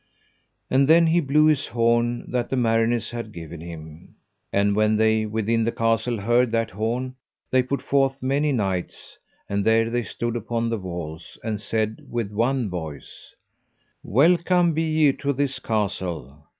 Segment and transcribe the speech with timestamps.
[0.71, 4.15] And then he blew his horn that the mariners had given him.
[4.51, 7.13] And when they within the castle heard that horn
[7.51, 12.31] they put forth many knights; and there they stood upon the walls, and said with
[12.31, 13.35] one voice:
[14.01, 16.47] Welcome be ye to this castle.